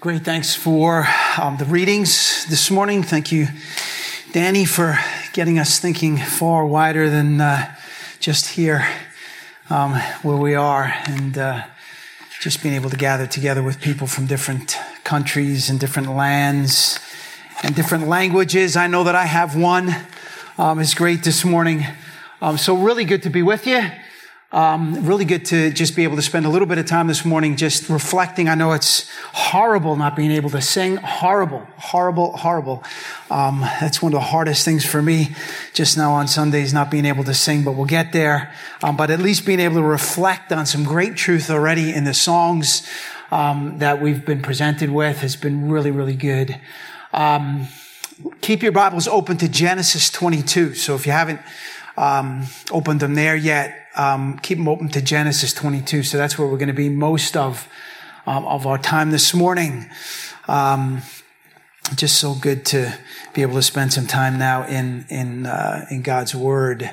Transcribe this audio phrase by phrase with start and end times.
[0.00, 0.24] Great.
[0.24, 1.06] Thanks for
[1.38, 3.02] um, the readings this morning.
[3.02, 3.48] Thank you,
[4.32, 4.98] Danny, for
[5.34, 7.76] getting us thinking far wider than uh,
[8.18, 8.88] just here
[9.68, 9.92] um,
[10.22, 11.64] where we are and uh,
[12.40, 16.98] just being able to gather together with people from different countries and different lands
[17.62, 18.76] and different languages.
[18.76, 19.94] I know that I have one.
[20.56, 21.84] Um, it's great this morning.
[22.40, 23.82] Um, so, really good to be with you.
[24.52, 27.24] Um, really good to just be able to spend a little bit of time this
[27.24, 28.48] morning just reflecting.
[28.48, 30.96] I know it's horrible not being able to sing.
[30.96, 32.82] Horrible, horrible, horrible.
[33.30, 35.36] Um, that's one of the hardest things for me
[35.72, 38.52] just now on Sundays, not being able to sing, but we'll get there.
[38.82, 42.14] Um, but at least being able to reflect on some great truth already in the
[42.14, 42.84] songs
[43.30, 46.60] um, that we've been presented with has been really, really good.
[47.12, 47.68] Um,
[48.40, 50.74] keep your Bibles open to Genesis 22.
[50.74, 51.40] So if you haven't
[52.00, 56.02] um, opened them there yet, um, keep them open to Genesis 22.
[56.02, 57.68] So that's where we're going to be most of
[58.26, 59.90] um, of our time this morning.
[60.48, 61.02] Um,
[61.94, 62.96] just so good to
[63.34, 66.90] be able to spend some time now in in uh, in God's Word.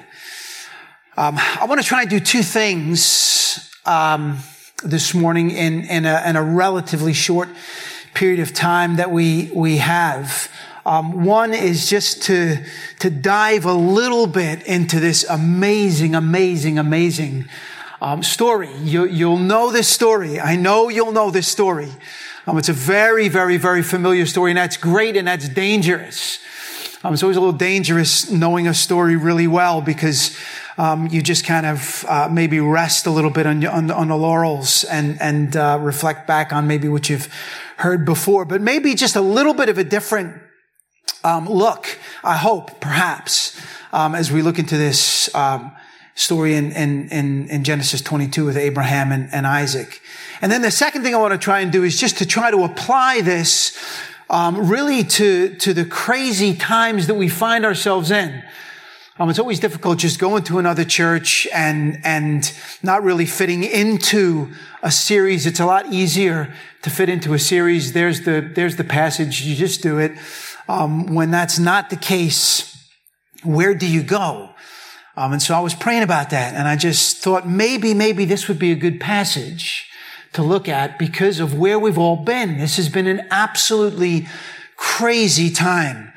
[1.16, 4.40] Um, I want to try and do two things um,
[4.84, 7.48] this morning in in a, in a relatively short
[8.14, 10.52] period of time that we we have.
[10.88, 12.64] Um, one is just to,
[13.00, 17.50] to dive a little bit into this amazing, amazing, amazing
[18.00, 18.74] um, story.
[18.78, 20.40] You, you'll know this story.
[20.40, 21.92] I know you'll know this story.
[22.48, 26.40] Um, it's a very, very, very familiar story, and that's great and that's dangerous.
[27.04, 30.38] Um, it's always a little dangerous knowing a story really well because
[30.78, 34.16] um, you just kind of uh, maybe rest a little bit on, on, on the
[34.16, 37.28] laurels and and uh, reflect back on maybe what you've
[37.76, 40.47] heard before, but maybe just a little bit of a different
[41.28, 43.60] um, look, I hope, perhaps,
[43.92, 45.74] um, as we look into this um,
[46.16, 50.02] story in, in, in, in, Genesis 22 with Abraham and, and, Isaac.
[50.42, 52.50] And then the second thing I want to try and do is just to try
[52.50, 53.78] to apply this
[54.30, 58.42] um, really to, to the crazy times that we find ourselves in.
[59.20, 64.54] Um, it's always difficult just going to another church and and not really fitting into
[64.84, 65.48] a series.
[65.48, 67.94] It's a lot easier to fit into a series.
[67.94, 69.42] There's the there's the passage.
[69.42, 70.12] You just do it.
[70.68, 72.76] Um, when that's not the case,
[73.44, 74.50] where do you go?
[75.16, 78.48] Um, and so I was praying about that, and I just thought maybe, maybe this
[78.48, 79.88] would be a good passage
[80.34, 82.58] to look at because of where we've all been.
[82.60, 84.28] This has been an absolutely
[84.76, 86.14] crazy time.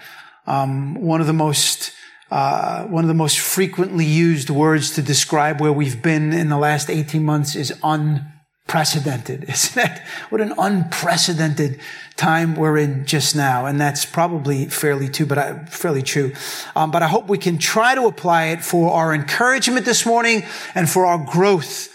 [0.46, 1.92] Um, one of the most
[2.30, 6.58] uh, one of the most frequently used words to describe where we've been in the
[6.58, 8.32] last 18 months is un
[8.70, 9.98] unprecedented, isn't it?
[10.28, 11.80] What an unprecedented
[12.16, 13.66] time we're in just now.
[13.66, 16.32] And that's probably fairly true, but I, fairly true.
[16.76, 20.44] Um, but I hope we can try to apply it for our encouragement this morning
[20.74, 21.88] and for our growth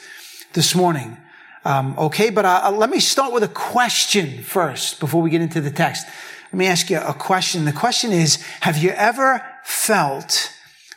[0.54, 1.18] this morning.
[1.64, 5.62] Um, okay, but uh, let me start with a question first before we get into
[5.62, 6.06] the text.
[6.52, 7.66] Let me ask you a question.
[7.66, 10.52] The question is, have you ever felt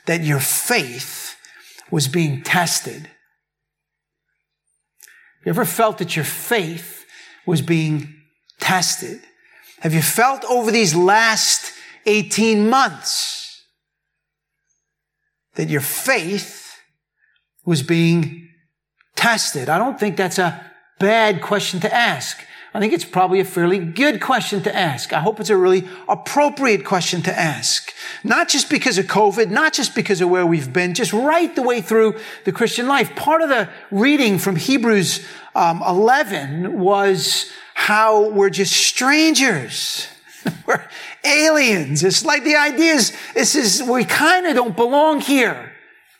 [0.06, 1.36] that your faith
[1.90, 3.08] was being tested?
[5.48, 7.06] You ever felt that your faith
[7.46, 8.14] was being
[8.60, 9.18] tested?
[9.80, 11.72] Have you felt over these last
[12.04, 13.64] 18 months
[15.54, 16.78] that your faith
[17.64, 18.50] was being
[19.16, 19.70] tested?
[19.70, 20.70] I don't think that's a
[21.00, 22.36] bad question to ask.
[22.74, 25.12] I think it's probably a fairly good question to ask.
[25.12, 27.92] I hope it's a really appropriate question to ask.
[28.22, 31.62] Not just because of COVID, not just because of where we've been, just right the
[31.62, 33.16] way through the Christian life.
[33.16, 40.06] Part of the reading from Hebrews um, 11 was how we're just strangers.
[40.66, 40.84] we're
[41.24, 42.04] aliens.
[42.04, 45.72] It's like the idea is, this is, we kind of don't belong here.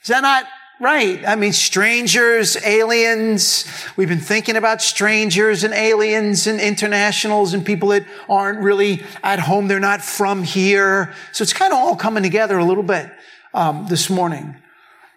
[0.03, 0.44] Is that not
[0.81, 1.27] Right.
[1.27, 3.65] I mean, strangers, aliens.
[3.97, 9.41] We've been thinking about strangers and aliens and internationals and people that aren't really at
[9.41, 9.67] home.
[9.67, 11.12] They're not from here.
[11.33, 13.11] So it's kind of all coming together a little bit
[13.55, 14.55] um, this morning.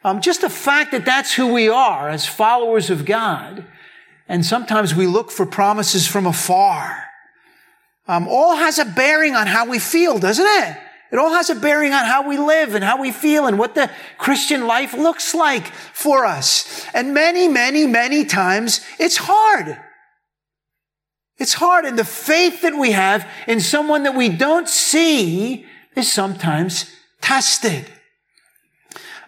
[0.03, 3.63] Um, just the fact that that's who we are as followers of God.
[4.27, 7.03] And sometimes we look for promises from afar.
[8.07, 10.77] Um, all has a bearing on how we feel, doesn't it?
[11.11, 13.75] It all has a bearing on how we live and how we feel and what
[13.75, 16.85] the Christian life looks like for us.
[16.93, 19.77] And many, many, many times it's hard.
[21.37, 21.85] It's hard.
[21.85, 25.65] And the faith that we have in someone that we don't see
[25.97, 27.87] is sometimes tested.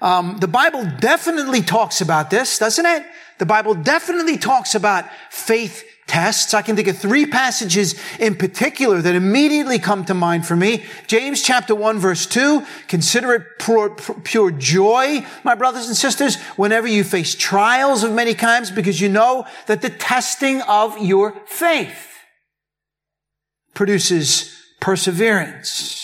[0.02, 3.06] Um, the Bible definitely talks about this, doesn't it?
[3.40, 6.54] The Bible definitely talks about faith tests.
[6.54, 10.84] I can think of three passages in particular that immediately come to mind for me.
[11.08, 13.90] James chapter 1 verse 2, consider it pure,
[14.24, 19.10] pure, joy, my brothers and sisters, whenever you face trials of many kinds, because you
[19.10, 22.10] know that the testing of your faith.
[23.74, 26.03] produces perseverance.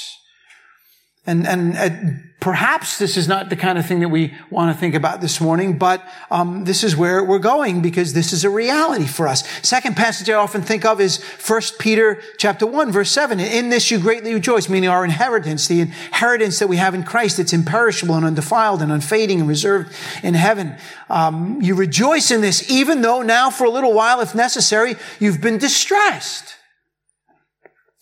[1.30, 4.80] And, and uh, perhaps this is not the kind of thing that we want to
[4.80, 8.50] think about this morning, but um, this is where we're going because this is a
[8.50, 9.48] reality for us.
[9.62, 13.40] Second passage I often think of is 1 Peter chapter 1, verse 7.
[13.40, 17.38] In this you greatly rejoice, meaning our inheritance, the inheritance that we have in Christ.
[17.38, 19.94] It's imperishable and undefiled and unfading and reserved
[20.24, 20.78] in heaven.
[21.12, 25.42] Um, you rejoice in this, even though now for a little while, if necessary, you've
[25.42, 26.56] been distressed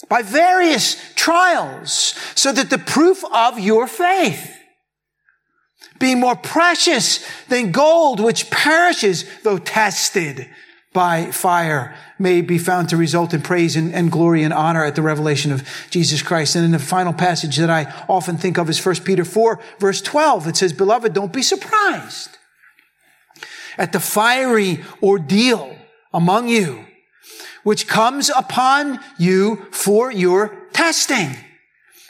[0.09, 4.53] by various trials, so that the proof of your faith,
[5.99, 10.47] being more precious than gold, which perishes, though tested
[10.93, 14.95] by fire, may be found to result in praise and, and, glory and honor at
[14.95, 16.55] the revelation of Jesus Christ.
[16.55, 20.01] And in the final passage that I often think of is 1 Peter 4, verse
[20.01, 20.47] 12.
[20.47, 22.37] It says, Beloved, don't be surprised
[23.77, 25.75] at the fiery ordeal
[26.13, 26.86] among you
[27.67, 31.35] which comes upon you for your testing.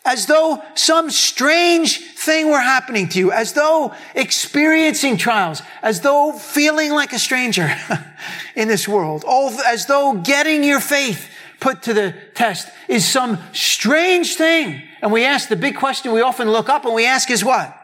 [0.05, 6.31] As though some strange thing were happening to you, as though experiencing trials, as though
[6.31, 7.75] feeling like a stranger
[8.55, 9.25] in this world,
[9.65, 11.27] as though getting your faith
[11.59, 14.83] put to the test is some strange thing.
[15.01, 17.75] And we ask the big question we often look up and we ask is what?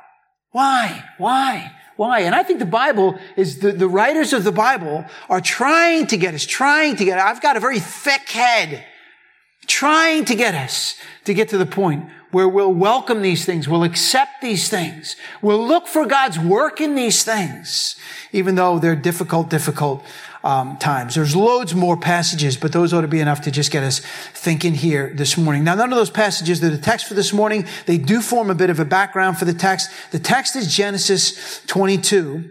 [0.51, 1.03] Why?
[1.17, 1.71] Why?
[2.03, 2.19] Why?
[2.19, 6.17] And I think the Bible is the, the writers of the Bible are trying to
[6.17, 8.83] get us, trying to get, I've got a very thick head,
[9.67, 13.85] trying to get us to get to the point where we'll welcome these things, we'll
[13.85, 17.95] accept these things, we'll look for God's work in these things,
[18.33, 20.03] even though they're difficult, difficult
[20.43, 21.15] um, times.
[21.15, 23.99] There's loads more passages, but those ought to be enough to just get us
[24.33, 25.63] thinking here this morning.
[25.63, 27.65] Now, none of those passages are the text for this morning.
[27.85, 29.89] They do form a bit of a background for the text.
[30.11, 32.49] The text is Genesis 22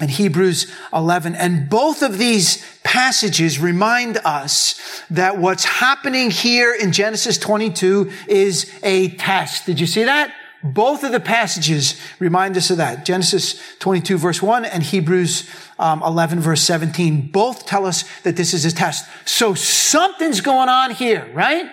[0.00, 1.36] and Hebrews 11.
[1.36, 8.72] And both of these passages remind us that what's happening here in Genesis 22 is
[8.82, 9.66] a test.
[9.66, 10.32] Did you see that?
[10.64, 13.04] Both of the passages remind us of that.
[13.04, 18.54] Genesis 22 verse 1 and Hebrews um, 11 verse 17 both tell us that this
[18.54, 19.06] is a test.
[19.26, 21.70] So something's going on here, right?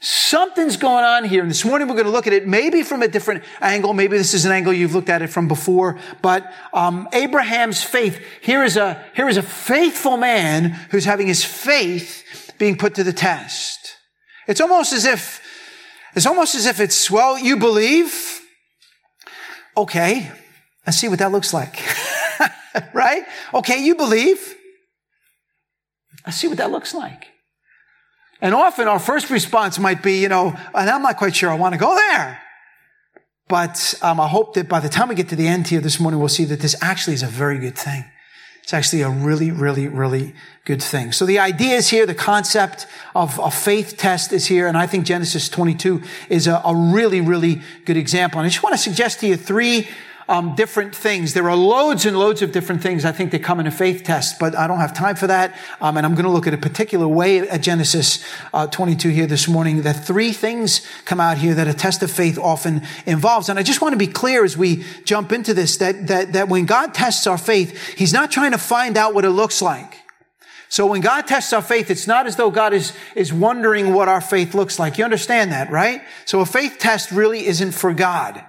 [0.00, 1.42] Something's going on here.
[1.42, 3.94] And this morning we're going to look at it maybe from a different angle.
[3.94, 5.96] Maybe this is an angle you've looked at it from before.
[6.20, 11.44] But um, Abraham's faith, here is, a, here is a faithful man who's having his
[11.44, 13.96] faith being put to the test.
[14.48, 15.45] It's almost as if
[16.16, 18.40] it's almost as if it's, well, you believe.
[19.76, 20.32] Okay,
[20.86, 21.78] let's see what that looks like.
[22.94, 23.22] right?
[23.52, 24.56] Okay, you believe.
[26.24, 27.26] Let's see what that looks like.
[28.40, 31.54] And often our first response might be, you know, and I'm not quite sure I
[31.54, 32.40] want to go there.
[33.48, 36.00] But um, I hope that by the time we get to the end here this
[36.00, 38.04] morning, we'll see that this actually is a very good thing.
[38.66, 40.34] It's actually a really, really, really
[40.64, 41.12] good thing.
[41.12, 44.88] So the idea is here, the concept of a faith test is here, and I
[44.88, 48.40] think Genesis 22 is a, a really, really good example.
[48.40, 49.86] And I just want to suggest to you three
[50.28, 51.34] um, different things.
[51.34, 54.02] There are loads and loads of different things I think they come in a faith
[54.02, 55.56] test, but I don't have time for that.
[55.80, 59.26] Um, and I'm going to look at a particular way at Genesis uh, 22 here
[59.26, 59.82] this morning.
[59.82, 63.48] That three things come out here that a test of faith often involves.
[63.48, 66.48] And I just want to be clear as we jump into this that that that
[66.48, 70.02] when God tests our faith, He's not trying to find out what it looks like.
[70.68, 74.08] So when God tests our faith, it's not as though God is, is wondering what
[74.08, 74.98] our faith looks like.
[74.98, 76.02] You understand that, right?
[76.24, 78.44] So a faith test really isn't for God.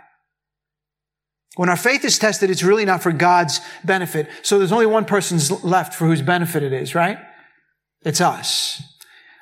[1.56, 4.30] When our faith is tested, it's really not for God's benefit.
[4.44, 7.18] So there's only one person left for whose benefit it is, right?
[8.04, 8.82] It's us.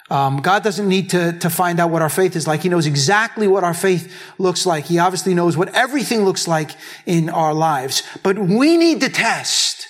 [0.10, 2.62] Um, God doesn't need to, to find out what our faith is like.
[2.62, 4.86] He knows exactly what our faith looks like.
[4.86, 6.72] He obviously knows what everything looks like
[7.08, 8.04] in our lives.
[8.22, 9.88] But we need to test.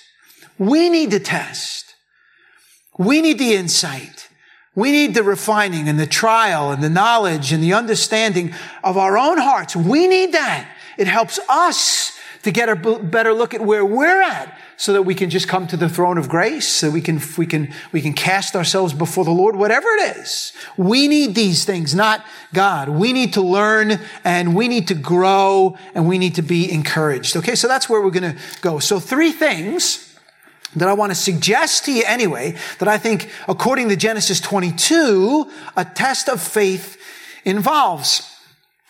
[0.58, 1.96] We need to test.
[2.98, 4.30] We need the insight.
[4.74, 8.54] We need the refining and the trial and the knowledge and the understanding
[8.84, 9.76] of our own hearts.
[9.76, 10.70] We need that.
[10.98, 15.16] It helps us to get a better look at where we're at so that we
[15.16, 18.14] can just come to the throne of grace, so we can, we can, we can
[18.14, 20.54] cast ourselves before the Lord, whatever it is.
[20.78, 22.24] We need these things, not
[22.54, 22.90] God.
[22.90, 27.36] We need to learn and we need to grow and we need to be encouraged.
[27.36, 27.56] Okay.
[27.56, 28.78] So that's where we're going to go.
[28.78, 30.16] So three things
[30.76, 35.50] that I want to suggest to you anyway, that I think according to Genesis 22,
[35.78, 37.02] a test of faith
[37.44, 38.35] involves.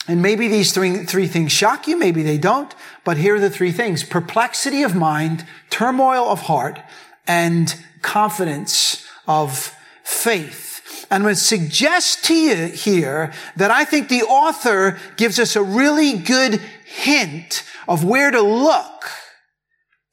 [0.08, 3.50] And maybe these three, three things shock you, maybe they don't, but here are the
[3.50, 4.04] three things.
[4.04, 6.80] Perplexity of mind, turmoil of heart,
[7.28, 11.08] and confidence of faith.
[11.10, 15.64] And going to suggest to you here that I think the author gives us a
[15.64, 19.06] really good hint of where to look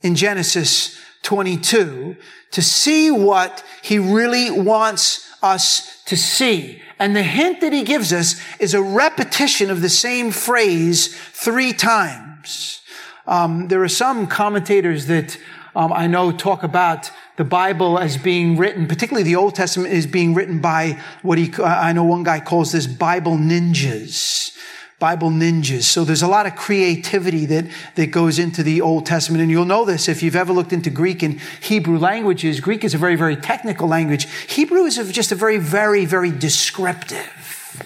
[0.00, 2.16] in Genesis 22
[2.52, 6.80] to see what he really wants us to see.
[6.98, 11.72] And the hint that he gives us is a repetition of the same phrase three
[11.72, 12.80] times.
[13.26, 15.38] Um, there are some commentators that
[15.74, 20.06] um, I know talk about the Bible as being written, particularly the Old Testament is
[20.06, 24.56] being written by what he, I know one guy calls this Bible ninjas.
[25.02, 25.82] Bible ninjas.
[25.82, 27.64] So there's a lot of creativity that,
[27.96, 29.42] that goes into the Old Testament.
[29.42, 32.60] And you'll know this if you've ever looked into Greek and Hebrew languages.
[32.60, 34.30] Greek is a very, very technical language.
[34.46, 37.82] Hebrew is just a very, very, very descriptive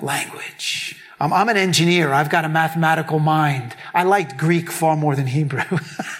[0.00, 1.00] language.
[1.20, 2.12] I'm an engineer.
[2.12, 3.76] I've got a mathematical mind.
[3.94, 5.62] I liked Greek far more than Hebrew.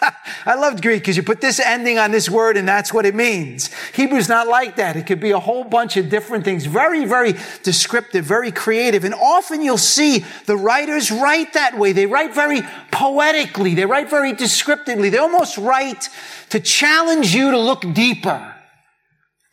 [0.47, 3.17] I loved Greek because you put this ending on this word and that's what it
[3.17, 3.69] means.
[3.93, 4.95] Hebrew's not like that.
[4.95, 6.67] It could be a whole bunch of different things.
[6.67, 7.35] Very, very
[7.65, 9.03] descriptive, very creative.
[9.03, 11.91] And often you'll see the writers write that way.
[11.91, 12.63] They write very
[12.93, 13.75] poetically.
[13.75, 15.11] They write very descriptively.
[15.11, 16.09] They almost write
[16.51, 18.55] to challenge you to look deeper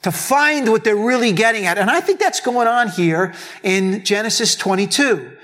[0.03, 1.77] to find what they're really getting at.
[1.77, 3.33] And I think that's going on here
[3.63, 5.37] in Genesis 22.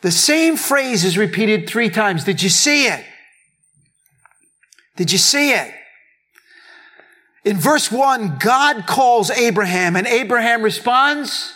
[0.00, 2.24] The same phrase is repeated three times.
[2.24, 3.04] Did you see it?
[4.96, 5.72] Did you see it?
[7.44, 11.52] In verse one, God calls Abraham and Abraham responds,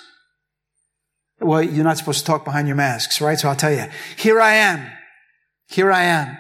[1.41, 3.39] well, you're not supposed to talk behind your masks, right?
[3.39, 4.91] So I'll tell you, here I am.
[5.69, 6.37] Here I am.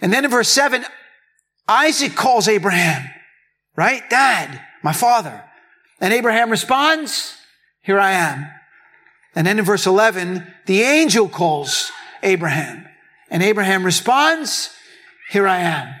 [0.00, 0.84] And then in verse seven,
[1.68, 3.08] Isaac calls Abraham,
[3.76, 4.08] right?
[4.10, 5.42] Dad my father.
[6.00, 7.36] And Abraham responds,
[7.82, 8.48] here I am.
[9.34, 11.90] And then in verse 11, the angel calls
[12.22, 12.86] Abraham.
[13.28, 14.70] And Abraham responds,
[15.30, 15.94] here I am.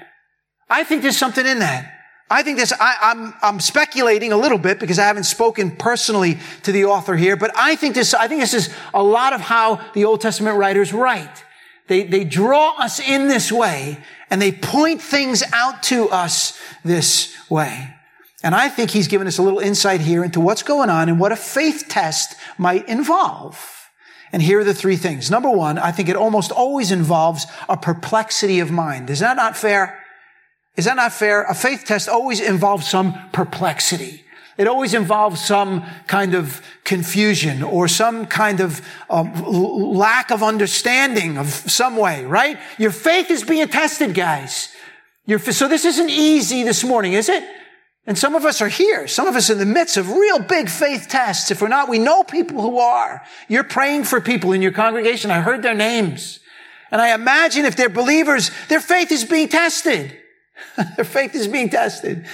[0.68, 1.92] I think there's something in that.
[2.28, 6.38] I think this, I, I'm, I'm speculating a little bit because I haven't spoken personally
[6.64, 9.40] to the author here, but I think this, I think this is a lot of
[9.40, 11.44] how the Old Testament writers write.
[11.86, 17.32] They, they draw us in this way and they point things out to us this
[17.48, 17.94] way.
[18.42, 21.20] And I think he's given us a little insight here into what's going on and
[21.20, 23.88] what a faith test might involve.
[24.32, 25.30] And here are the three things.
[25.30, 29.10] Number one, I think it almost always involves a perplexity of mind.
[29.10, 30.02] Is that not fair?
[30.76, 31.44] Is that not fair?
[31.44, 34.22] A faith test always involves some perplexity.
[34.58, 41.36] It always involves some kind of confusion or some kind of um, lack of understanding
[41.36, 42.58] of some way, right?
[42.78, 44.74] Your faith is being tested, guys.
[45.26, 47.44] Your, so this isn't easy this morning, is it?
[48.06, 49.08] And some of us are here.
[49.08, 51.50] Some of us in the midst of real big faith tests.
[51.50, 53.22] If we're not, we know people who are.
[53.48, 55.30] You're praying for people in your congregation.
[55.30, 56.38] I heard their names.
[56.90, 60.16] And I imagine if they're believers, their faith is being tested.
[60.96, 62.26] their faith is being tested.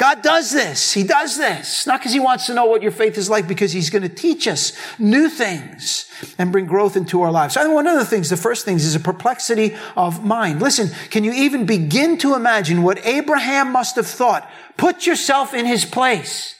[0.00, 0.92] God does this.
[0.94, 1.86] He does this.
[1.86, 4.08] Not because he wants to know what your faith is like, because he's going to
[4.08, 7.52] teach us new things and bring growth into our lives.
[7.52, 10.62] So one of the things, the first things is a perplexity of mind.
[10.62, 14.50] Listen, can you even begin to imagine what Abraham must have thought?
[14.78, 16.54] Put yourself in his place.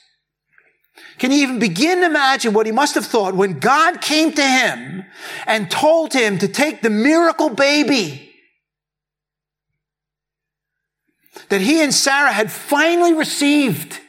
[1.17, 4.43] Can you even begin to imagine what he must have thought when God came to
[4.43, 5.07] him
[5.47, 8.30] and told him to take the miracle baby
[11.49, 14.01] that he and Sarah had finally received.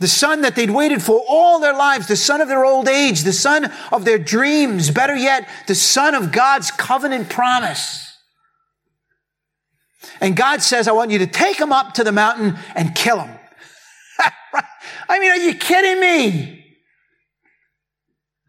[0.00, 3.22] The son that they'd waited for all their lives, the son of their old age,
[3.22, 8.14] the son of their dreams, better yet, the son of God's covenant promise.
[10.20, 13.20] And God says, I want you to take him up to the mountain and kill
[13.20, 13.38] him.
[15.08, 16.64] I mean, are you kidding me?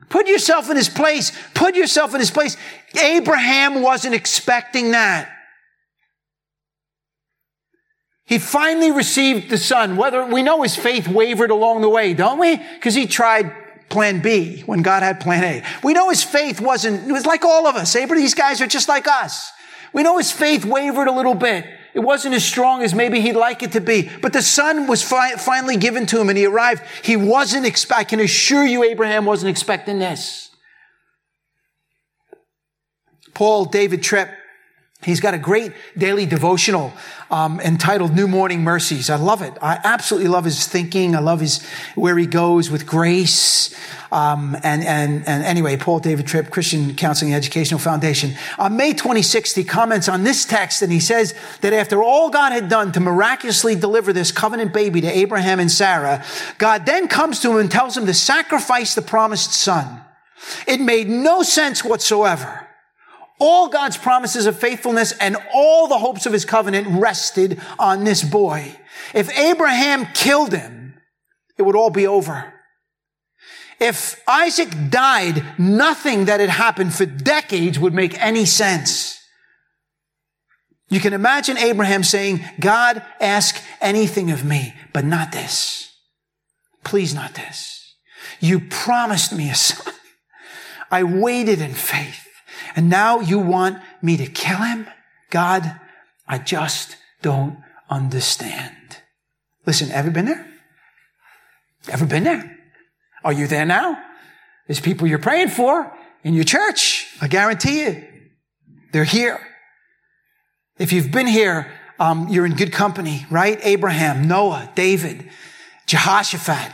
[0.10, 1.32] Put yourself in his place.
[1.53, 2.58] Put yourself in his place.
[3.00, 5.32] Abraham wasn't expecting that.
[8.25, 9.98] He finally received the son.
[9.98, 12.58] Whether we know his faith wavered along the way, don't we?
[12.58, 13.53] Because he tried
[13.89, 15.63] plan B when God had plan A.
[15.84, 17.96] We know his faith wasn't, it was like all of us.
[17.96, 19.51] Abraham, these guys are just like us.
[19.94, 21.65] We know his faith wavered a little bit.
[21.94, 24.10] It wasn't as strong as maybe he'd like it to be.
[24.22, 26.84] But the son was fi- finally given to him and he arrived.
[27.03, 30.50] He wasn't expect, I can assure you Abraham wasn't expecting this.
[33.34, 34.29] Paul David Tripp
[35.05, 36.91] He's got a great daily devotional
[37.29, 39.53] um, entitled "New Morning Mercies." I love it.
[39.62, 41.15] I absolutely love his thinking.
[41.15, 43.75] I love his where he goes with grace.
[44.12, 48.33] Um, and and and anyway, Paul David Tripp, Christian Counseling and Educational Foundation.
[48.57, 52.51] On May 26th, he comments on this text and he says that after all God
[52.51, 56.25] had done to miraculously deliver this covenant baby to Abraham and Sarah,
[56.57, 60.01] God then comes to him and tells him to sacrifice the promised son.
[60.67, 62.64] It made no sense whatsoever.
[63.39, 68.23] All God's promises of faithfulness and all the hopes of his covenant rested on this
[68.23, 68.75] boy.
[69.13, 70.95] If Abraham killed him,
[71.57, 72.53] it would all be over.
[73.79, 79.19] If Isaac died, nothing that had happened for decades would make any sense.
[80.89, 85.91] You can imagine Abraham saying, God, ask anything of me, but not this.
[86.83, 87.95] Please not this.
[88.39, 89.93] You promised me a son.
[90.91, 92.25] I waited in faith.
[92.75, 94.88] And now you want me to kill him?
[95.29, 95.79] God,
[96.27, 97.57] I just don't
[97.89, 98.75] understand.
[99.65, 100.45] Listen, ever been there?
[101.89, 102.57] Ever been there?
[103.24, 103.97] Are you there now?
[104.67, 105.91] There's people you're praying for
[106.24, 107.07] in your church.
[107.21, 108.03] I guarantee you.
[108.91, 109.39] They're here.
[110.77, 113.59] If you've been here, um, you're in good company, right?
[113.63, 115.29] Abraham, Noah, David,
[115.85, 116.71] Jehoshaphat.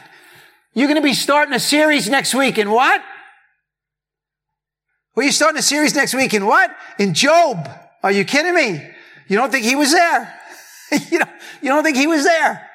[0.73, 3.01] You're going to be starting a series next week in what?
[5.15, 6.75] Well, you're starting a series next week in what?
[6.97, 7.69] In Job.
[8.03, 8.87] Are you kidding me?
[9.27, 10.39] You don't think he was there?
[11.11, 11.29] you, don't,
[11.61, 12.67] you don't think he was there?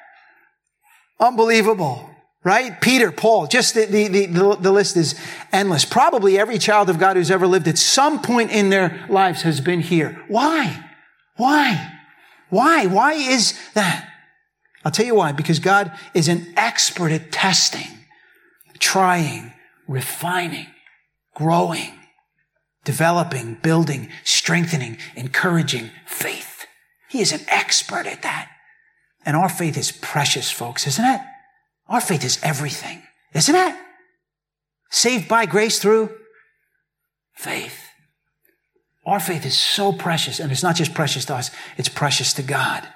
[1.19, 2.09] Unbelievable
[2.47, 2.79] right?
[2.79, 5.19] Peter, Paul, just the, the, the, the, list is
[5.51, 5.83] endless.
[5.83, 9.59] Probably every child of God who's ever lived at some point in their lives has
[9.59, 10.23] been here.
[10.29, 10.81] Why?
[11.35, 11.91] Why?
[12.49, 12.85] Why?
[12.85, 14.07] Why is that?
[14.85, 15.33] I'll tell you why.
[15.33, 18.05] Because God is an expert at testing,
[18.79, 19.51] trying,
[19.85, 20.67] refining,
[21.35, 21.96] growing,
[22.87, 26.65] developing, building, strengthening, encouraging faith.
[27.09, 28.49] He is an expert at that.
[29.25, 31.19] And our faith is precious, folks, isn't it?
[31.89, 33.03] Our faith is everything,
[33.33, 33.75] isn't it?
[34.89, 36.15] Saved by grace through
[37.35, 37.77] faith.
[39.05, 42.41] Our faith is so precious, and it's not just precious to us, it's precious to
[42.41, 42.87] God.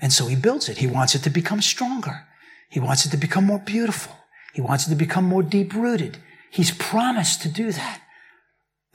[0.00, 0.78] And so He builds it.
[0.78, 2.28] He wants it to become stronger.
[2.70, 4.14] He wants it to become more beautiful.
[4.54, 6.18] He wants it to become more deep rooted.
[6.48, 8.02] He's promised to do that.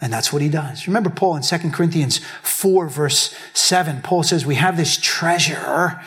[0.02, 0.88] And that's what he does.
[0.88, 6.02] Remember Paul in 2 Corinthians 4 verse 7, Paul says, we have this treasure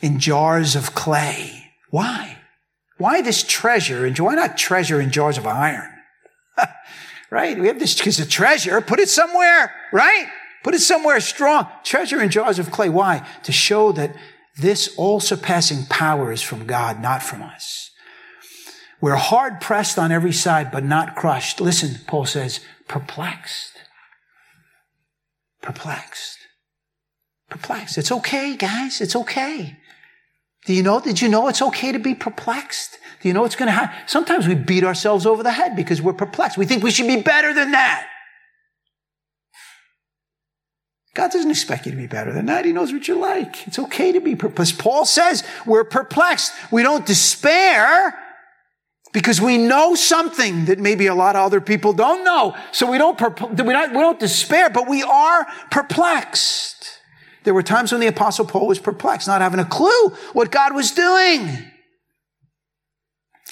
[0.00, 1.72] in jars of clay.
[1.90, 2.38] Why?
[2.98, 4.06] Why this treasure?
[4.06, 5.90] And why not treasure in jars of iron?
[7.30, 7.58] right?
[7.58, 8.80] We have this because a treasure.
[8.80, 10.28] Put it somewhere, right?
[10.62, 11.66] Put it somewhere strong.
[11.82, 12.88] Treasure in jars of clay.
[12.88, 13.26] Why?
[13.42, 14.14] To show that
[14.56, 17.90] this all surpassing power is from God, not from us.
[19.00, 21.60] We're hard pressed on every side, but not crushed.
[21.60, 23.72] Listen, Paul says, perplexed.
[25.62, 26.38] Perplexed.
[27.48, 27.98] Perplexed.
[27.98, 29.00] It's okay, guys.
[29.00, 29.76] It's okay.
[30.64, 31.00] Do you know?
[31.00, 32.98] Did you know it's okay to be perplexed?
[33.20, 33.96] Do you know what's going to happen?
[34.06, 36.58] Sometimes we beat ourselves over the head because we're perplexed.
[36.58, 38.08] We think we should be better than that.
[41.14, 42.64] God doesn't expect you to be better than that.
[42.64, 43.66] He knows what you're like.
[43.68, 44.78] It's okay to be perplexed.
[44.78, 46.52] Paul says we're perplexed.
[46.70, 48.18] We don't despair
[49.12, 52.56] because we know something that maybe a lot of other people don't know.
[52.72, 57.00] So we don't, we don't, we don't despair, but we are perplexed.
[57.44, 60.74] There were times when the apostle Paul was perplexed, not having a clue what God
[60.74, 61.70] was doing.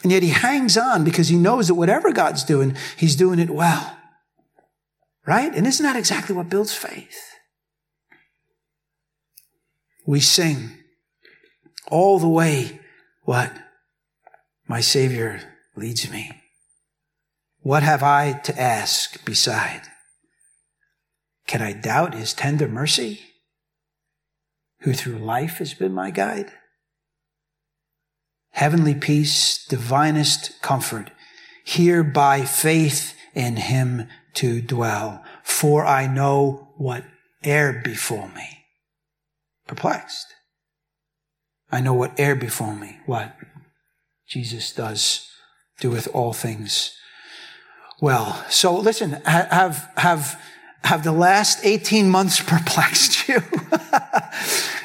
[0.03, 3.51] And yet he hangs on because he knows that whatever God's doing, he's doing it
[3.51, 3.99] well.
[5.27, 5.55] Right?
[5.55, 7.35] And isn't that exactly what builds faith?
[10.07, 10.70] We sing
[11.88, 12.81] all the way
[13.25, 13.53] what?
[14.70, 15.40] My Savior
[15.74, 16.30] leads me.
[17.59, 19.83] What have I to ask beside?
[21.48, 23.20] Can I doubt his tender mercy?
[24.83, 26.52] who through life has been my guide.
[28.52, 31.11] Heavenly peace, divinest comfort,
[31.64, 35.24] here by faith in him to dwell.
[35.42, 37.04] For I know what
[37.42, 38.64] air before me.
[39.66, 40.28] Perplexed.
[41.72, 43.00] I know what air before me.
[43.06, 43.37] What?
[44.31, 45.29] Jesus does
[45.81, 46.97] do with all things
[48.01, 48.45] well.
[48.49, 50.40] So listen, have, have,
[50.85, 53.40] have the last 18 months perplexed you?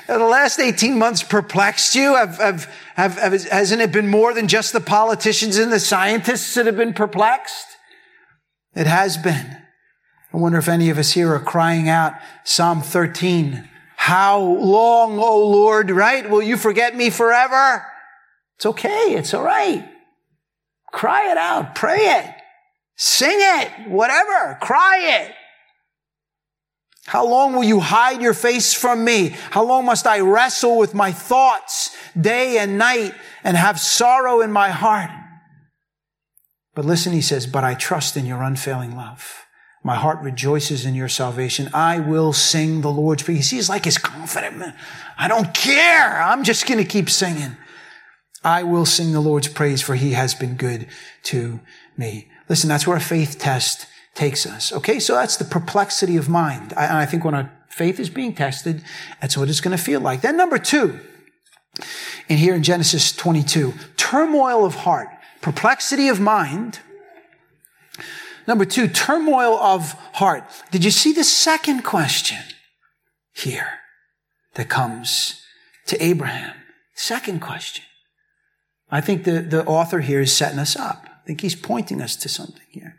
[0.07, 2.15] the last 18 months perplexed you?
[2.15, 6.55] Have, have, have, have, hasn't it been more than just the politicians and the scientists
[6.55, 7.67] that have been perplexed?
[8.73, 9.57] It has been.
[10.33, 13.69] I wonder if any of us here are crying out Psalm 13.
[13.95, 16.27] How long, O Lord, right?
[16.27, 17.85] Will you forget me forever?
[18.57, 19.15] It's okay.
[19.15, 19.87] It's all right.
[20.91, 21.75] Cry it out.
[21.75, 22.33] Pray it.
[22.95, 23.89] Sing it.
[23.89, 24.57] Whatever.
[24.61, 25.33] Cry it.
[27.07, 29.35] How long will you hide your face from me?
[29.51, 33.13] How long must I wrestle with my thoughts day and night
[33.43, 35.11] and have sorrow in my heart?
[36.73, 39.45] But listen, he says, but I trust in your unfailing love.
[39.83, 41.69] My heart rejoices in your salvation.
[41.75, 43.51] I will sing the Lord's praise.
[43.51, 44.75] He's like his confident man.
[45.15, 46.21] I don't care.
[46.23, 47.55] I'm just going to keep singing.
[48.45, 50.87] I will sing the Lord's praise for he has been good
[51.23, 51.59] to
[51.97, 52.29] me.
[52.47, 54.71] Listen, that's where a faith test takes us.
[54.71, 56.73] Okay, so that's the perplexity of mind.
[56.77, 58.83] I, I think when our faith is being tested,
[59.19, 60.21] that's what it's going to feel like.
[60.21, 60.99] Then number two,
[62.29, 65.09] in here in Genesis 22, turmoil of heart,
[65.41, 66.79] perplexity of mind.
[68.47, 70.43] Number two, turmoil of heart.
[70.71, 72.43] Did you see the second question
[73.33, 73.79] here?
[74.55, 75.41] that comes
[75.85, 76.55] to Abraham.
[76.95, 77.85] Second question.
[78.91, 81.05] I think the, the author here is setting us up.
[81.05, 82.97] I think he's pointing us to something here.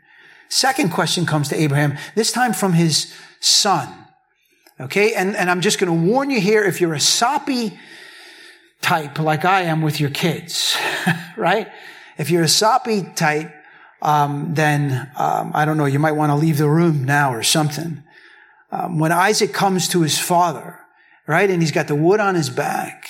[0.49, 3.89] Second question comes to Abraham, this time from his son.
[4.79, 7.79] Okay, and, and I'm just going to warn you here if you're a soppy
[8.83, 10.77] type like I am with your kids,
[11.37, 11.69] right?
[12.19, 13.53] If you're a soppy type,
[14.03, 17.43] um, then um, I don't know, you might want to leave the room now or
[17.43, 18.03] something.
[18.71, 20.79] Um, when Isaac comes to his father,
[21.27, 23.06] right, and he's got the wood on his back,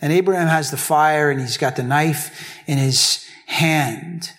[0.00, 4.30] and Abraham has the fire and he's got the knife in his hand,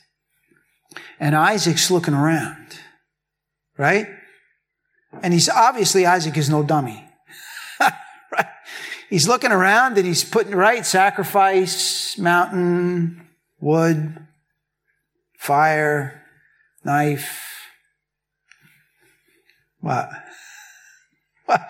[1.20, 2.80] and Isaac's looking around,
[3.78, 4.08] right?
[5.22, 7.04] And he's obviously, Isaac is no dummy.
[7.80, 8.48] right?
[9.10, 13.28] He's looking around and he's putting, right, sacrifice, mountain,
[13.60, 14.26] wood,
[15.38, 16.24] fire,
[16.84, 17.68] knife.
[19.80, 20.10] What?
[21.48, 21.70] What?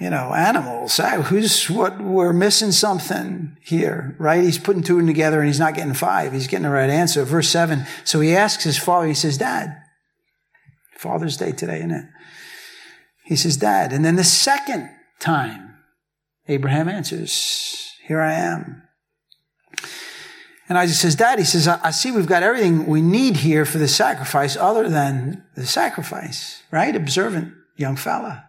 [0.00, 0.98] You know, animals.
[0.98, 2.00] Who's what?
[2.00, 4.44] We're missing something here, right?
[4.44, 6.32] He's putting two together and he's not getting five.
[6.32, 7.24] He's getting the right answer.
[7.24, 7.84] Verse seven.
[8.04, 9.76] So he asks his father, he says, Dad,
[10.96, 12.04] Father's Day today, isn't it?
[13.24, 13.92] He says, Dad.
[13.92, 15.76] And then the second time,
[16.46, 18.82] Abraham answers, Here I am.
[20.68, 23.78] And Isaac says, Dad, he says, I see we've got everything we need here for
[23.78, 26.94] the sacrifice other than the sacrifice, right?
[26.94, 28.47] Observant young fella.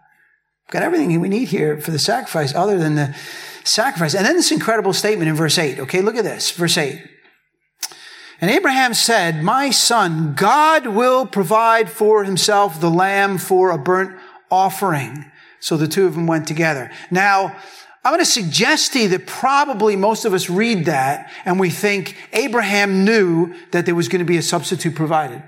[0.71, 3.15] Got everything we need here for the sacrifice other than the
[3.63, 4.13] sacrifice.
[4.13, 5.79] And then this incredible statement in verse 8.
[5.79, 6.51] Okay, look at this.
[6.51, 7.01] Verse 8.
[8.41, 14.17] And Abraham said, My son, God will provide for himself the lamb for a burnt
[14.49, 15.25] offering.
[15.59, 16.91] So the two of them went together.
[17.11, 17.55] Now,
[18.03, 21.69] I'm going to suggest to you that probably most of us read that and we
[21.69, 25.43] think Abraham knew that there was going to be a substitute provided.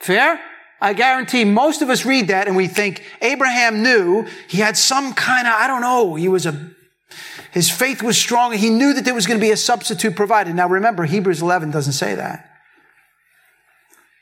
[0.00, 0.40] Fair?
[0.80, 5.14] I guarantee most of us read that and we think Abraham knew he had some
[5.14, 6.70] kind of, I don't know, he was a
[7.52, 8.52] his faith was strong.
[8.52, 10.56] He knew that there was going to be a substitute provided.
[10.56, 12.50] Now remember, Hebrews 11 doesn't say that.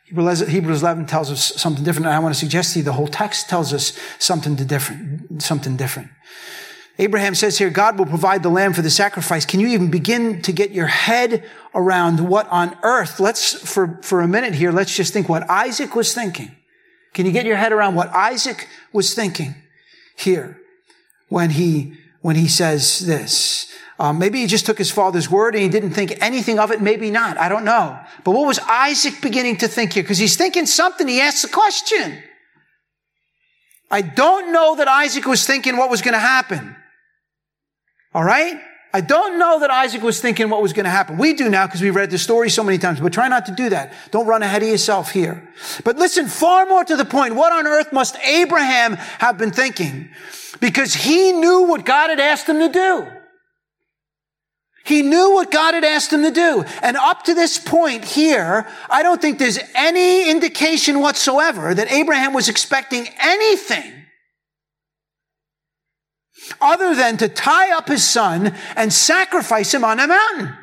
[0.04, 2.06] Hebrews 11 tells us something different.
[2.06, 5.76] And I want to suggest to you the whole text tells us something different, something
[5.76, 6.10] different.
[6.98, 9.46] Abraham says here, God will provide the lamb for the sacrifice.
[9.46, 11.42] Can you even begin to get your head
[11.74, 13.18] around what on earth?
[13.18, 16.54] Let's, for, for a minute here, let's just think what Isaac was thinking.
[17.14, 19.54] Can you get your head around what Isaac was thinking
[20.16, 20.58] here
[21.28, 23.66] when he when he says this.
[23.98, 26.80] Um, maybe he just took his father's word and he didn't think anything of it.
[26.80, 27.36] Maybe not.
[27.36, 27.98] I don't know.
[28.24, 30.02] But what was Isaac beginning to think here?
[30.02, 31.06] Because he's thinking something.
[31.06, 32.22] He asks a question.
[33.90, 36.76] I don't know that Isaac was thinking what was going to happen.
[38.14, 38.60] All right?
[38.94, 41.16] I don't know that Isaac was thinking what was going to happen.
[41.16, 43.52] We do now because we've read the story so many times, but try not to
[43.52, 43.94] do that.
[44.10, 45.48] Don't run ahead of yourself here.
[45.82, 50.10] But listen, far more to the point, what on earth must Abraham have been thinking?
[50.60, 53.08] Because he knew what God had asked him to do.
[54.84, 56.64] He knew what God had asked him to do.
[56.82, 62.34] And up to this point here, I don't think there's any indication whatsoever that Abraham
[62.34, 64.01] was expecting anything
[66.60, 70.56] other than to tie up his son and sacrifice him on a mountain.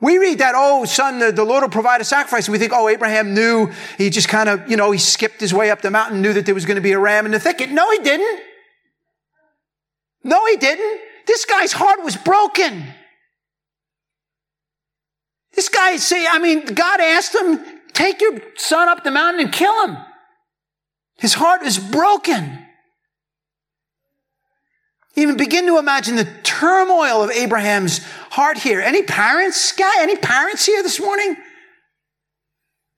[0.00, 2.46] We read that, oh, son, the, the Lord will provide a sacrifice.
[2.46, 5.52] And we think, oh, Abraham knew he just kind of, you know, he skipped his
[5.52, 7.40] way up the mountain, knew that there was going to be a ram in the
[7.40, 7.70] thicket.
[7.70, 8.40] No, he didn't.
[10.24, 11.00] No, he didn't.
[11.26, 12.86] This guy's heart was broken.
[15.52, 17.60] This guy, see, I mean, God asked him,
[17.92, 19.98] take your son up the mountain and kill him.
[21.18, 22.66] His heart is broken.
[25.20, 27.98] Even begin to imagine the turmoil of Abraham's
[28.30, 28.80] heart here.
[28.80, 30.00] Any parents, guy?
[30.00, 31.36] Any parents here this morning?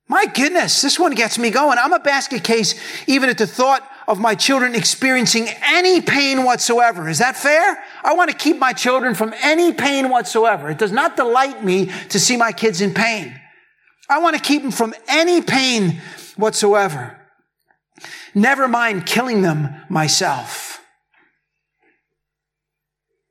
[0.07, 1.79] My goodness, this one gets me going.
[1.79, 2.77] I'm a basket case
[3.09, 7.09] even at the thought of my children experiencing any pain whatsoever.
[7.09, 7.83] Is that fair?
[8.05, 10.71] I want to keep my children from any pain whatsoever.
[10.71, 13.35] It does not delight me to see my kids in pain.
[14.09, 16.01] I want to keep them from any pain
[16.37, 17.19] whatsoever.
[18.33, 20.72] Never mind killing them myself.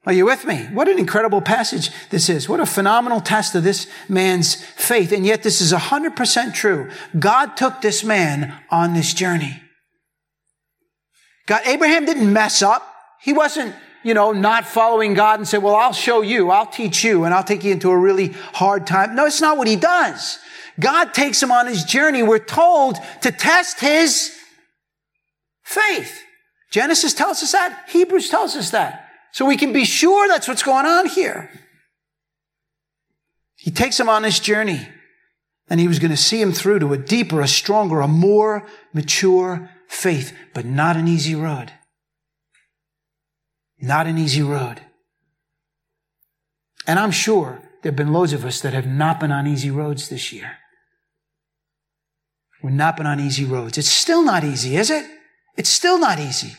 [0.06, 0.64] Are you with me?
[0.74, 2.50] What an incredible passage this is.
[2.50, 5.12] What a phenomenal test of this man's faith.
[5.12, 6.90] And yet this is 100% true.
[7.20, 9.62] God took this man on this journey.
[11.46, 12.82] God, Abraham didn't mess up.
[13.22, 17.04] He wasn't, you know, not following God and said, well, I'll show you, I'll teach
[17.04, 19.16] you, and I'll take you into a really hard time.
[19.16, 20.40] No, it's not what he does.
[20.80, 22.24] God takes him on his journey.
[22.24, 24.36] We're told to test his
[25.62, 26.24] faith.
[26.72, 27.86] Genesis tells us that.
[27.90, 29.11] Hebrews tells us that.
[29.32, 31.50] So we can be sure that's what's going on here.
[33.56, 34.88] He takes him on this journey
[35.70, 38.68] and he was going to see him through to a deeper, a stronger, a more
[38.94, 41.72] mature faith, but not an easy road.
[43.80, 44.82] Not an easy road.
[46.88, 49.72] And I'm sure there have been loads of us that have not been on easy
[49.72, 50.58] roads this year.
[52.62, 53.78] We've not been on easy roads.
[53.78, 55.06] It's still not easy, is it?
[55.58, 56.56] It's still not easy.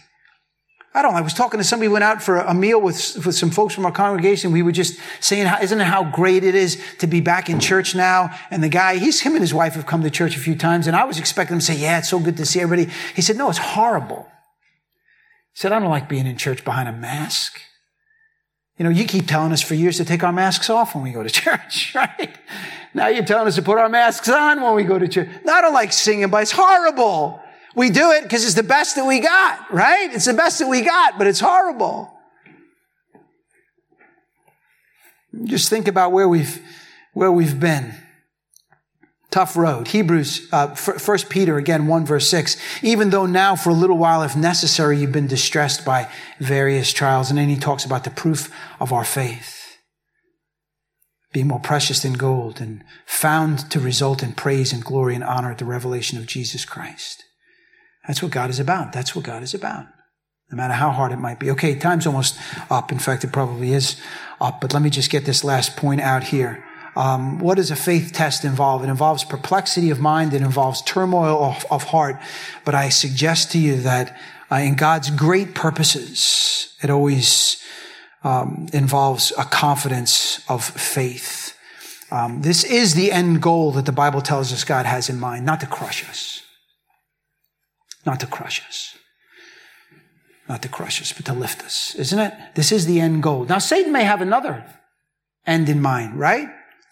[0.94, 1.18] I don't know.
[1.18, 3.74] I was talking to somebody, who went out for a meal with, with some folks
[3.74, 4.52] from our congregation.
[4.52, 7.94] We were just saying, isn't it how great it is to be back in church
[7.94, 8.30] now?
[8.50, 10.86] And the guy, he's, him and his wife have come to church a few times.
[10.86, 12.92] And I was expecting him to say, yeah, it's so good to see everybody.
[13.16, 14.28] He said, no, it's horrible.
[15.54, 17.58] He said, I don't like being in church behind a mask.
[18.76, 21.12] You know, you keep telling us for years to take our masks off when we
[21.12, 22.36] go to church, right?
[22.92, 25.28] Now you're telling us to put our masks on when we go to church.
[25.44, 27.40] Now, I don't like singing, but it's horrible.
[27.74, 30.12] We do it because it's the best that we got, right?
[30.12, 32.12] It's the best that we got, but it's horrible.
[35.44, 36.60] Just think about where we've,
[37.14, 37.94] where we've been.
[39.30, 39.88] Tough road.
[39.88, 42.58] Hebrews, uh, 1 Peter, again, 1 verse 6.
[42.82, 47.30] Even though now for a little while, if necessary, you've been distressed by various trials.
[47.30, 49.62] And then he talks about the proof of our faith
[51.32, 55.50] being more precious than gold and found to result in praise and glory and honor
[55.50, 57.21] at the revelation of Jesus Christ.
[58.06, 58.92] That's what God is about.
[58.92, 59.86] That's what God is about.
[60.50, 61.50] No matter how hard it might be.
[61.52, 62.38] Okay, time's almost
[62.68, 62.92] up.
[62.92, 64.00] In fact, it probably is
[64.40, 66.64] up, but let me just get this last point out here.
[66.94, 68.84] Um, what does a faith test involve?
[68.84, 70.34] It involves perplexity of mind.
[70.34, 72.20] It involves turmoil of, of heart.
[72.66, 74.18] But I suggest to you that
[74.50, 77.62] uh, in God's great purposes, it always
[78.24, 81.56] um, involves a confidence of faith.
[82.10, 85.46] Um, this is the end goal that the Bible tells us God has in mind,
[85.46, 86.42] not to crush us
[88.04, 88.96] not to crush us.
[90.48, 92.34] Not to crush us, but to lift us, isn't it?
[92.54, 93.44] This is the end goal.
[93.44, 94.64] Now, Satan may have another
[95.46, 96.48] end in mind, right?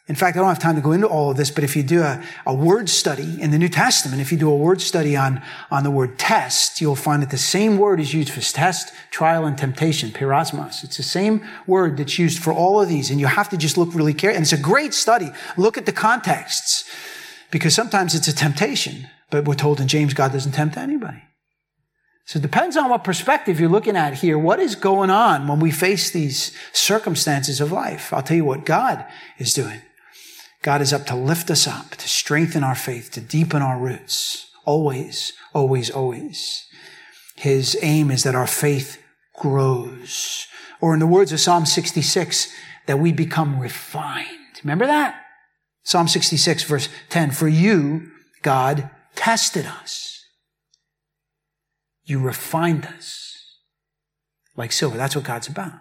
[0.07, 1.85] In fact, I don't have time to go into all of this, but if you
[1.85, 5.17] do a, a word study in the New Testament, if you do a word study
[5.17, 8.93] on, on the word test, you'll find that the same word is used for test,
[9.13, 10.83] trial, and temptation, peirasmos.
[10.83, 13.79] It's the same word that's used for all of these, and you have to just
[13.79, 14.37] look really carefully.
[14.37, 15.31] And it's a great study.
[15.57, 16.91] Look at the contexts,
[17.53, 19.07] because sometimes it's a temptation.
[19.31, 21.23] But we're told in James, God doesn't tempt anybody.
[22.25, 24.39] So it depends on what perspective you're looking at here.
[24.39, 28.13] What is going on when we face these circumstances of life?
[28.13, 29.05] I'll tell you what God
[29.39, 29.81] is doing.
[30.63, 34.51] God is up to lift us up, to strengthen our faith, to deepen our roots.
[34.65, 36.67] Always, always, always.
[37.37, 39.03] His aim is that our faith
[39.35, 40.47] grows.
[40.81, 42.53] Or in the words of Psalm 66,
[42.87, 44.29] that we become refined.
[44.63, 45.21] Remember that?
[45.83, 47.31] Psalm 66 verse 10.
[47.31, 48.11] For you,
[48.43, 48.91] God,
[49.21, 50.25] tested us.
[52.05, 53.59] You refined us
[54.57, 54.97] like silver.
[54.97, 55.75] That's what God's about.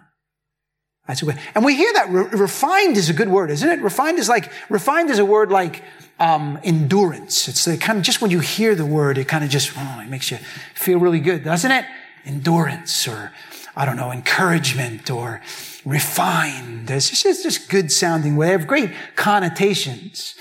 [1.08, 3.80] That's what, and we hear that re- refined is a good word, isn't it?
[3.80, 5.82] Refined is like refined is a word like
[6.18, 7.48] um, endurance.
[7.48, 10.00] It's the kind of just when you hear the word, it kind of just oh,
[10.04, 10.36] it makes you
[10.74, 11.86] feel really good, doesn't it?
[12.26, 13.32] Endurance, or
[13.74, 15.40] I don't know, encouragement, or
[15.86, 16.90] refined.
[16.90, 18.38] It's just, it's just good sounding.
[18.38, 20.34] They have great connotations.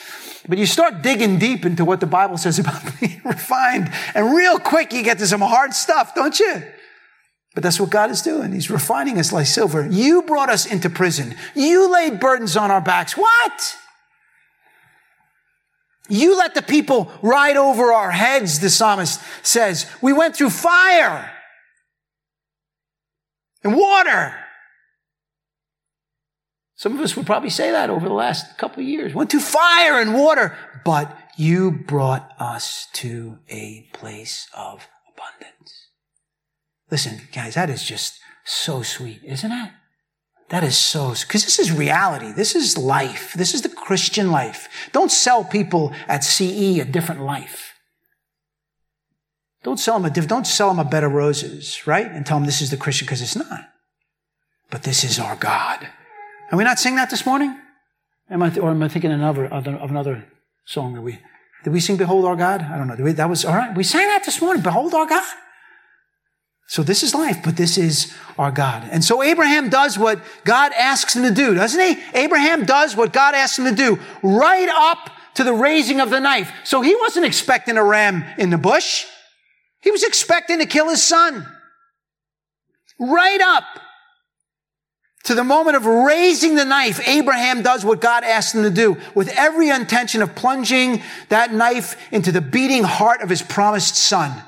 [0.49, 4.57] But you start digging deep into what the Bible says about being refined, and real
[4.57, 6.63] quick you get to some hard stuff, don't you?
[7.53, 8.51] But that's what God is doing.
[8.51, 9.87] He's refining us like silver.
[9.89, 11.35] You brought us into prison.
[11.55, 13.15] You laid burdens on our backs.
[13.15, 13.77] What?
[16.09, 19.85] You let the people ride over our heads, the psalmist says.
[20.01, 21.31] We went through fire
[23.63, 24.35] and water.
[26.79, 29.13] Some of us would probably say that over the last couple of years.
[29.13, 35.89] Went through fire and water, but you brought us to a place of abundance.
[36.89, 39.71] Listen, guys, that is just so sweet, isn't it?
[40.51, 42.31] That is so, because this is reality.
[42.31, 43.33] This is life.
[43.33, 44.69] This is the Christian life.
[44.93, 47.73] Don't sell people at CE a different life.
[49.63, 52.09] Don't sell them a, don't sell them a bed of roses, right?
[52.09, 53.67] And tell them this is the Christian, because it's not.
[54.69, 55.89] But this is our God.
[56.51, 57.55] Are we not sing that this morning?
[58.29, 60.25] Am I, th- or am I thinking another, of another
[60.65, 61.19] song that we,
[61.63, 62.61] did we sing Behold Our God?
[62.61, 62.95] I don't know.
[63.03, 63.75] We, that was, all right.
[63.75, 64.63] We sang that this morning.
[64.63, 65.23] Behold our God.
[66.67, 68.87] So this is life, but this is our God.
[68.91, 71.99] And so Abraham does what God asks him to do, doesn't he?
[72.13, 76.19] Abraham does what God asks him to do right up to the raising of the
[76.19, 76.51] knife.
[76.63, 79.05] So he wasn't expecting a ram in the bush.
[79.81, 81.47] He was expecting to kill his son.
[82.99, 83.63] Right up
[85.25, 88.97] to the moment of raising the knife, Abraham does what God asked him to do
[89.13, 94.43] with every intention of plunging that knife into the beating heart of his promised son.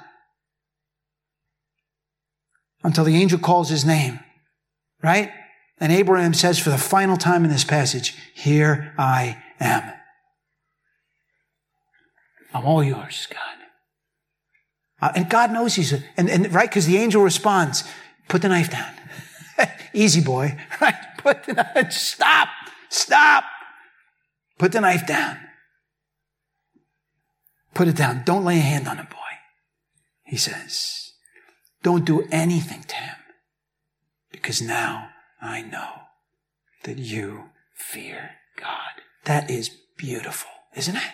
[2.83, 4.19] Until the angel calls his name,
[5.03, 5.31] right?
[5.79, 9.83] And Abraham says for the final time in this passage, here I am.
[12.53, 13.39] I'm all yours, God.
[15.01, 17.83] Uh, and God knows he's, a, and, and right, because the angel responds,
[18.29, 18.93] put the knife down.
[19.93, 20.95] Easy boy, right?
[21.17, 22.49] Put the knife, stop,
[22.89, 23.43] stop.
[24.57, 25.37] Put the knife down.
[27.73, 28.23] Put it down.
[28.25, 29.17] Don't lay a hand on him, boy.
[30.23, 31.13] He says,
[31.83, 33.15] don't do anything to him
[34.31, 35.09] because now
[35.41, 35.89] I know
[36.83, 39.01] that you fear God.
[39.25, 41.11] That is beautiful, isn't it?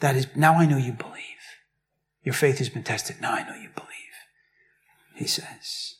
[0.00, 1.22] That is, now I know you believe.
[2.24, 3.20] Your faith has been tested.
[3.20, 3.88] Now I know you believe.
[5.14, 5.96] He says.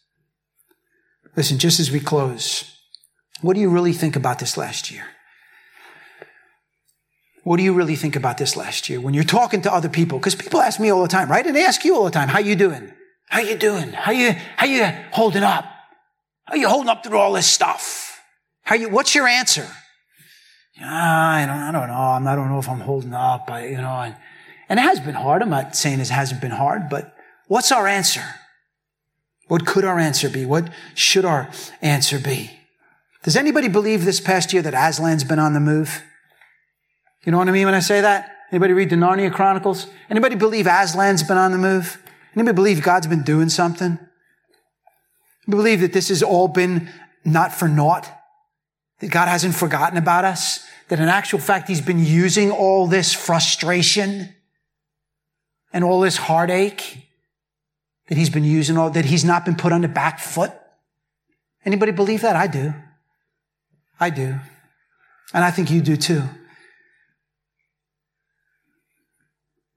[1.36, 2.76] Listen, just as we close,
[3.40, 5.04] what do you really think about this last year?
[7.44, 10.18] What do you really think about this last year when you're talking to other people?
[10.18, 11.44] Because people ask me all the time, right?
[11.44, 12.92] And they ask you all the time, how you doing?
[13.28, 13.92] How you doing?
[13.92, 15.64] How you, how you holding up?
[16.44, 18.20] How you holding up through all this stuff?
[18.62, 19.66] How you, what's your answer?
[20.80, 22.30] Ah, I don't, I don't know.
[22.30, 23.50] I don't know if I'm holding up.
[23.50, 24.16] I, you know, and,
[24.68, 25.42] and it has been hard.
[25.42, 27.14] I'm not saying it hasn't been hard, but
[27.48, 28.22] what's our answer?
[29.52, 30.46] What could our answer be?
[30.46, 31.50] What should our
[31.82, 32.58] answer be?
[33.22, 36.02] Does anybody believe this past year that Aslan's been on the move?
[37.26, 38.34] You know what I mean when I say that?
[38.50, 39.88] Anybody read the Narnia Chronicles?
[40.08, 42.02] Anybody believe Aslan's been on the move?
[42.34, 43.98] Anybody believe God's been doing something?
[45.46, 46.88] Believe that this has all been
[47.22, 48.10] not for naught?
[49.00, 50.66] That God hasn't forgotten about us?
[50.88, 54.34] That in actual fact, He's been using all this frustration
[55.74, 57.11] and all this heartache
[58.12, 60.52] that He's been using all, that He's not been put on the back foot?
[61.64, 62.36] Anybody believe that?
[62.36, 62.74] I do.
[63.98, 64.38] I do.
[65.32, 66.24] And I think you do too.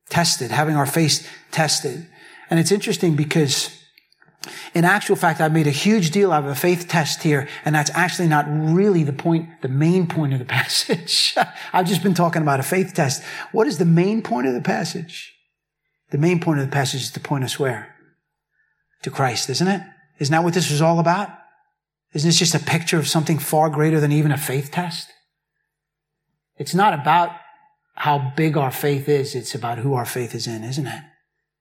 [0.09, 2.07] Tested, having our faith tested.
[2.49, 3.69] And it's interesting because
[4.73, 7.73] in actual fact, I've made a huge deal out of a faith test here, and
[7.73, 11.37] that's actually not really the point, the main point of the passage.
[11.71, 13.23] I've just been talking about a faith test.
[13.53, 15.33] What is the main point of the passage?
[16.11, 17.94] The main point of the passage is to point us where?
[19.05, 19.83] To Christ, isn't it?
[20.17, 21.29] Isn't that what this was all about?
[22.13, 25.09] Isn't this just a picture of something far greater than even a faith test?
[26.57, 27.29] It's not about
[27.93, 31.03] how big our faith is, it's about who our faith is in, isn't it?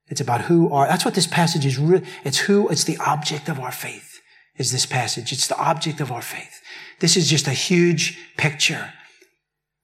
[0.07, 3.51] It's about who are, that's what this passage is really, it's who, it's the object
[3.51, 4.23] of our faith
[4.57, 5.31] is this passage.
[5.31, 6.63] It's the object of our faith.
[7.01, 8.95] This is just a huge picture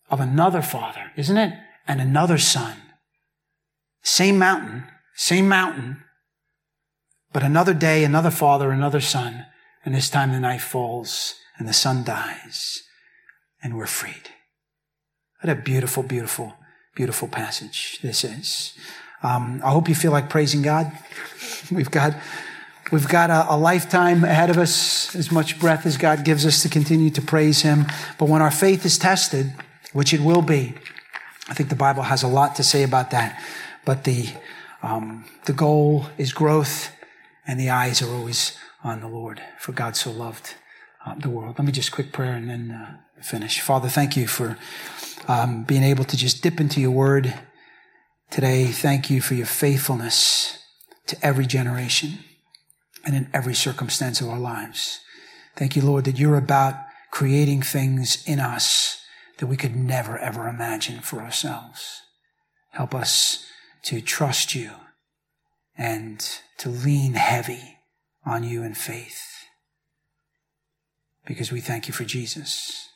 [0.09, 1.53] of another father, isn't it?
[1.87, 2.79] And another son.
[4.03, 6.05] Same mountain, same mountain,
[7.33, 9.47] but another day, another father, another son.
[9.85, 12.83] And this time the night falls and the son dies
[13.63, 14.31] and we're freed.
[15.41, 16.55] What a beautiful, beautiful,
[16.95, 18.75] beautiful passage this is.
[19.23, 20.91] Um, I hope you feel like praising God.
[21.71, 22.15] We've got,
[22.91, 26.63] we've got a, a, lifetime ahead of us, as much breath as God gives us
[26.63, 27.87] to continue to praise Him.
[28.19, 29.53] But when our faith is tested,
[29.93, 30.75] which it will be,
[31.49, 33.41] I think the Bible has a lot to say about that.
[33.85, 34.31] But the,
[34.83, 36.91] um, the goal is growth,
[37.47, 40.55] and the eyes are always on the Lord, for God so loved
[41.05, 41.57] uh, the world.
[41.59, 43.61] Let me just quick prayer and then uh, finish.
[43.61, 44.57] Father, thank you for
[45.29, 47.35] um, being able to just dip into your word
[48.31, 50.57] Today, thank you for your faithfulness
[51.09, 52.21] to every generation
[53.05, 55.01] and in every circumstance of our lives.
[55.57, 56.77] Thank you, Lord, that you're about
[57.11, 59.03] creating things in us
[59.39, 62.03] that we could never, ever imagine for ourselves.
[62.71, 63.45] Help us
[63.83, 64.71] to trust you
[65.81, 67.79] and to lean heavy
[68.27, 69.47] on you in faith
[71.27, 72.91] because we thank you for Jesus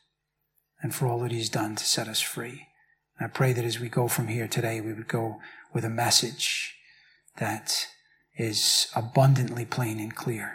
[0.82, 2.66] and for all that he's done to set us free.
[3.18, 5.36] And I pray that as we go from here today, we would go
[5.72, 6.74] with a message
[7.38, 7.86] that
[8.36, 10.52] is abundantly plain and clear,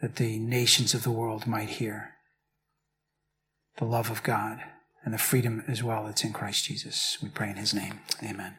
[0.00, 2.14] that the nations of the world might hear
[3.76, 4.60] the love of God
[5.04, 7.16] and the freedom as well that's in Christ Jesus.
[7.22, 8.00] We pray in his name.
[8.24, 8.56] Amen.